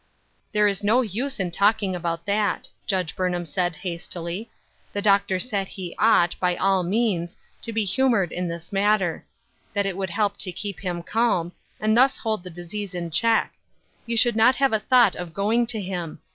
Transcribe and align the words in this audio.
"There 0.53 0.67
is 0.67 0.83
no 0.83 1.01
use 1.03 1.39
in 1.39 1.51
talking 1.51 1.95
about 1.95 2.25
that," 2.25 2.71
Judge 2.87 3.15
Burnham 3.15 3.45
said, 3.45 3.75
hastily;" 3.75 4.49
the 4.93 5.01
doctor 5.03 5.39
said 5.39 5.67
he 5.67 5.95
ought, 5.99 6.35
by 6.39 6.55
all 6.55 6.81
means, 6.81 7.37
to 7.61 7.71
be 7.71 7.85
humored 7.85 8.31
in 8.31 8.47
this 8.47 8.71
matter; 8.71 9.27
that 9.75 9.85
it 9.85 9.95
would 9.95 10.09
help 10.09 10.37
to 10.37 10.51
keep 10.51 10.79
him 10.79 11.03
calm, 11.03 11.51
and 11.79 11.95
thus 11.95 12.17
hold 12.17 12.43
the 12.43 12.49
disease 12.49 12.95
in 12.95 13.11
check; 13.11 13.53
you 14.07 14.17
should 14.17 14.35
not 14.35 14.55
have 14.55 14.73
a 14.73 14.79
thought 14.79 15.15
of 15.15 15.35
going 15.35 15.67
to 15.67 15.79
him. 15.79 16.17